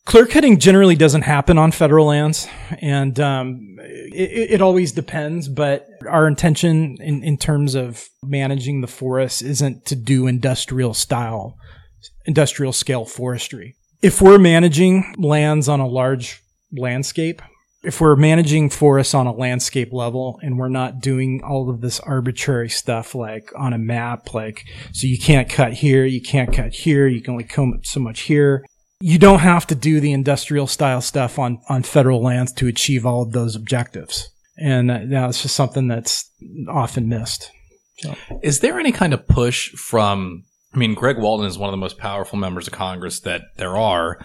[0.06, 2.46] Clear cutting generally doesn't happen on federal lands,
[2.80, 5.48] and um, it, it, always depends.
[5.48, 11.58] But our intention in, in terms of managing the forest isn't to do industrial style,
[12.24, 13.74] industrial scale forestry.
[14.00, 16.40] If we're managing lands on a large
[16.72, 17.42] landscape,
[17.86, 22.00] if we're managing forests on a landscape level and we're not doing all of this
[22.00, 26.72] arbitrary stuff like on a map, like, so you can't cut here, you can't cut
[26.72, 28.66] here, you can only come so much here.
[29.00, 33.06] You don't have to do the industrial style stuff on, on federal lands to achieve
[33.06, 34.28] all of those objectives.
[34.58, 36.28] And uh, that's just something that's
[36.68, 37.50] often missed.
[37.98, 38.16] So.
[38.42, 41.78] Is there any kind of push from, I mean, Greg Walden is one of the
[41.78, 44.18] most powerful members of Congress that there are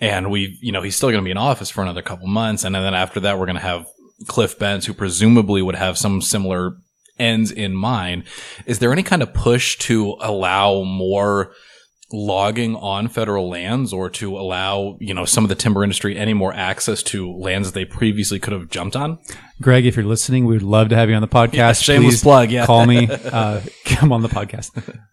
[0.00, 2.64] and we, you know, he's still going to be in office for another couple months,
[2.64, 3.86] and then after that, we're going to have
[4.26, 6.76] Cliff Bentz, who presumably would have some similar
[7.18, 8.24] ends in mind.
[8.66, 11.52] Is there any kind of push to allow more
[12.12, 16.34] logging on federal lands or to allow, you know, some of the timber industry any
[16.34, 19.18] more access to lands they previously could have jumped on?
[19.60, 21.54] Greg, if you're listening, we would love to have you on the podcast.
[21.54, 22.66] Yeah, shameless Please plug, yeah.
[22.66, 23.08] Call me.
[23.24, 24.70] Uh, come on the podcast.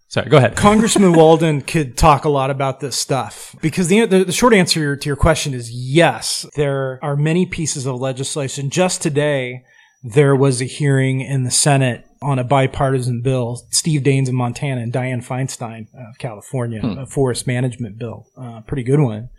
[0.07, 0.55] Sorry, go ahead.
[0.55, 4.95] Congressman Walden could talk a lot about this stuff because the, the, the short answer
[4.95, 6.45] to your question is yes.
[6.55, 8.69] There are many pieces of legislation.
[8.69, 9.63] Just today,
[10.03, 14.81] there was a hearing in the Senate on a bipartisan bill, Steve Daines of Montana
[14.81, 16.97] and Dianne Feinstein of California, hmm.
[16.97, 19.29] a forest management bill, uh, pretty good one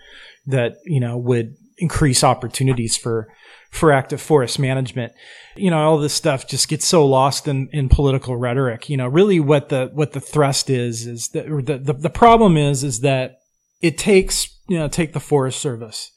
[0.46, 3.28] that, you know, would increase opportunities for,
[3.70, 5.12] for active forest management.
[5.56, 8.88] You know, all this stuff just gets so lost in, in political rhetoric.
[8.88, 12.56] You know, really what the, what the thrust is, is that, the, the, the problem
[12.56, 13.38] is, is that
[13.80, 16.11] it takes, you know, take the Forest Service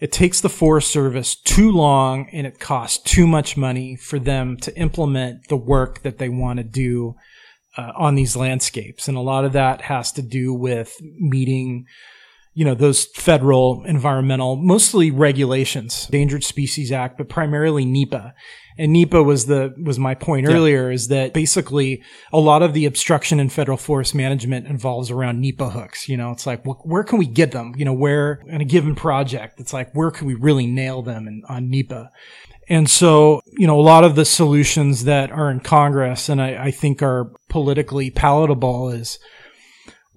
[0.00, 4.56] it takes the Forest Service too long and it costs too much money for them
[4.58, 7.16] to implement the work that they want to do
[7.76, 9.08] uh, on these landscapes.
[9.08, 11.86] And a lot of that has to do with meeting,
[12.58, 18.34] you know, those federal environmental, mostly regulations, Endangered Species Act, but primarily NEPA.
[18.76, 20.56] And NEPA was the, was my point yeah.
[20.56, 22.02] earlier is that basically
[22.32, 26.08] a lot of the obstruction in federal forest management involves around NEPA hooks.
[26.08, 27.74] You know, it's like, wh- where can we get them?
[27.76, 31.28] You know, where in a given project, it's like, where can we really nail them
[31.28, 32.10] in, on NEPA?
[32.68, 36.64] And so, you know, a lot of the solutions that are in Congress and I,
[36.64, 39.20] I think are politically palatable is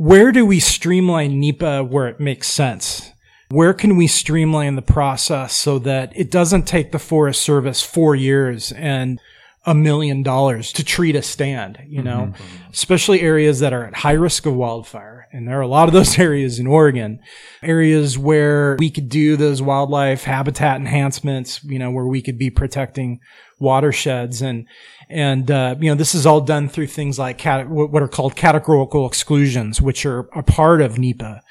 [0.02, 3.12] where do we streamline NEPA where it makes sense?
[3.50, 8.16] Where can we streamline the process so that it doesn't take the Forest Service four
[8.16, 9.20] years and
[9.64, 12.72] a million dollars to treat a stand, you know, mm-hmm.
[12.72, 15.28] especially areas that are at high risk of wildfire.
[15.32, 17.20] And there are a lot of those areas in Oregon,
[17.62, 22.50] areas where we could do those wildlife habitat enhancements, you know, where we could be
[22.50, 23.20] protecting
[23.60, 24.66] watersheds and,
[25.12, 28.36] and, uh, you know, this is all done through things like cat- what are called
[28.36, 31.42] categorical exclusions, which are a part of NEPA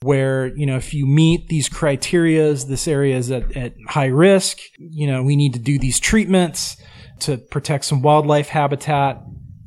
[0.00, 4.58] where, you know, if you meet these criterias, this area is at, at high risk,
[4.78, 6.76] you know, we need to do these treatments
[7.20, 9.20] to protect some wildlife habitat.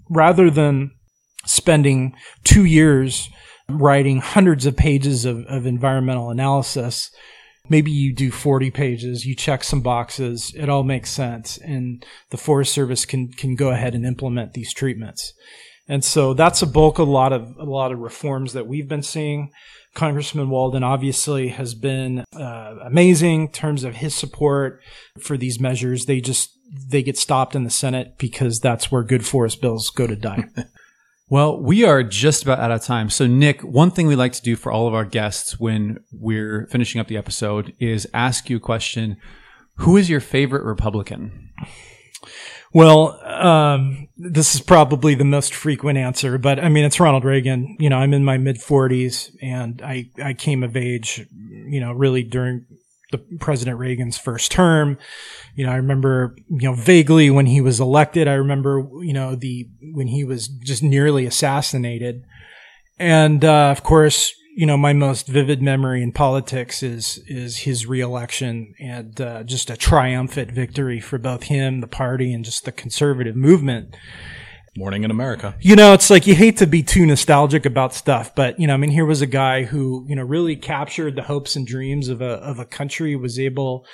[0.09, 0.91] Rather than
[1.45, 3.29] spending two years
[3.69, 7.11] writing hundreds of pages of, of environmental analysis
[7.71, 12.37] maybe you do 40 pages, you check some boxes, it all makes sense, and the
[12.37, 15.33] Forest Service can can go ahead and implement these treatments.
[15.87, 18.87] And so that's a bulk of a lot of a lot of reforms that we've
[18.87, 19.51] been seeing.
[19.93, 24.81] Congressman Walden obviously has been uh, amazing in terms of his support
[25.19, 26.05] for these measures.
[26.05, 26.51] They just
[26.89, 30.43] they get stopped in the Senate because that's where good forest bills go to die.
[31.31, 33.09] well, we are just about out of time.
[33.09, 36.67] So, Nick, one thing we like to do for all of our guests when we're
[36.67, 39.15] finishing up the episode is ask you a question.
[39.75, 41.51] Who is your favorite Republican?
[42.73, 47.77] Well, um, this is probably the most frequent answer, but I mean, it's Ronald Reagan.
[47.79, 51.93] You know, I'm in my mid 40s and I, I came of age, you know,
[51.93, 52.65] really during
[53.11, 54.97] the President Reagan's first term.
[55.55, 58.27] You know, I remember, you know, vaguely when he was elected.
[58.27, 62.23] I remember, you know, the, when he was just nearly assassinated.
[62.97, 67.87] And, uh, of course, you know, my most vivid memory in politics is is his
[67.87, 72.71] reelection and uh, just a triumphant victory for both him, the party, and just the
[72.71, 73.95] conservative movement.
[74.77, 75.53] Morning in America.
[75.59, 78.73] You know, it's like you hate to be too nostalgic about stuff, but you know,
[78.73, 82.07] I mean, here was a guy who you know really captured the hopes and dreams
[82.07, 83.85] of a of a country, was able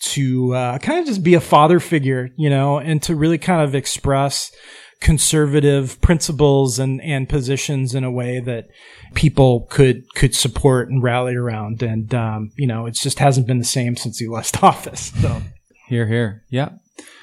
[0.00, 3.62] to uh, kind of just be a father figure, you know, and to really kind
[3.62, 4.52] of express
[5.00, 8.68] conservative principles and, and positions in a way that
[9.14, 11.82] people could could support and rally around.
[11.82, 15.12] And um, you know, it just hasn't been the same since he left office.
[15.22, 15.40] So
[15.88, 16.72] here, here, yeah.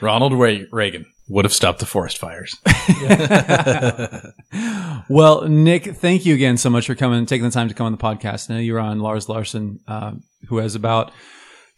[0.01, 1.12] Ronald Reagan.
[1.29, 2.57] Would have stopped the forest fires.
[5.09, 7.91] well, Nick, thank you again so much for coming, taking the time to come on
[7.91, 8.49] the podcast.
[8.49, 10.13] I know you're on Lars Larson, uh,
[10.47, 11.11] who has about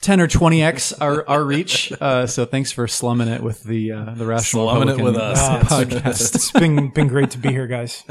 [0.01, 1.93] 10 or 20x our, our reach.
[2.01, 5.21] Uh, so thanks for slumming it with the, uh, the Rational Slumming it Republican, with
[5.21, 5.39] us.
[5.39, 6.35] uh, Uh, podcast.
[6.35, 8.03] it's been been great to be here, guys.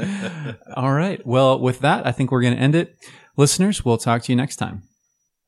[0.75, 1.25] All right.
[1.25, 2.95] Well, with that, I think we're going to end it.
[3.37, 4.83] Listeners, we'll talk to you next time.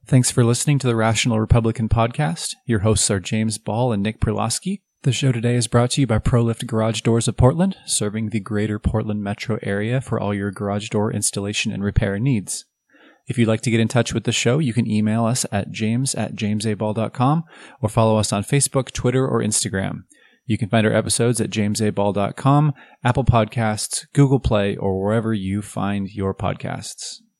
[0.05, 2.55] Thanks for listening to the Rational Republican podcast.
[2.65, 4.81] Your hosts are James Ball and Nick Perlosky.
[5.08, 8.41] The show today is brought to you by ProLift Garage Doors of Portland, serving the
[8.41, 12.66] greater Portland metro area for all your garage door installation and repair needs.
[13.26, 15.72] If you'd like to get in touch with the show, you can email us at
[15.72, 17.45] james at jamesaball.com
[17.82, 19.99] or follow us on Facebook, Twitter, or Instagram.
[20.45, 26.10] You can find our episodes at jamesaball.com, Apple Podcasts, Google Play, or wherever you find
[26.10, 27.20] your podcasts.